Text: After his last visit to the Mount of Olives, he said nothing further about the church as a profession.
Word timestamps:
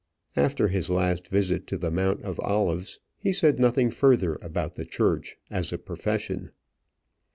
After 0.35 0.69
his 0.69 0.89
last 0.89 1.27
visit 1.27 1.67
to 1.67 1.77
the 1.77 1.91
Mount 1.91 2.23
of 2.23 2.39
Olives, 2.39 2.99
he 3.19 3.31
said 3.31 3.59
nothing 3.59 3.91
further 3.91 4.37
about 4.41 4.73
the 4.73 4.83
church 4.83 5.37
as 5.51 5.71
a 5.71 5.77
profession. 5.77 6.49